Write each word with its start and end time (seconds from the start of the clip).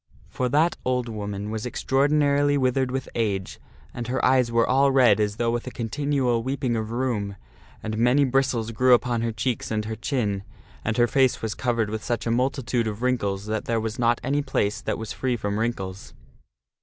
For 0.31 0.49
that 0.49 0.77
old 0.83 1.07
woman 1.09 1.51
was 1.51 1.63
extraordinarily 1.67 2.57
withered 2.57 2.89
with 2.89 3.07
age, 3.13 3.59
and 3.93 4.07
her 4.07 4.25
eyes 4.25 4.51
were 4.51 4.67
all 4.67 4.91
red 4.91 5.19
as 5.19 5.35
though 5.35 5.51
with 5.51 5.67
a 5.67 5.69
continual 5.69 6.41
weeping 6.41 6.75
of 6.75 6.89
rheum, 6.89 7.35
and 7.83 7.99
many 7.99 8.23
bris 8.25 8.51
tles 8.51 8.73
grew 8.73 8.95
upon 8.95 9.21
her 9.21 9.31
cheeks 9.31 9.69
and 9.69 9.85
her 9.85 9.95
chin, 9.95 10.41
and 10.83 10.97
her 10.97 11.05
face 11.05 11.43
was 11.43 11.53
covered 11.53 11.91
with 11.91 12.03
such 12.03 12.25
a 12.25 12.31
multitude 12.31 12.87
of 12.87 13.03
wrinkles 13.03 13.45
that 13.45 13.65
there 13.65 13.79
was 13.79 13.99
not 13.99 14.19
any 14.23 14.41
place 14.41 14.81
that 14.81 14.97
was 14.97 15.13
free 15.13 15.37
from 15.37 15.59
wrinkles. 15.59 16.15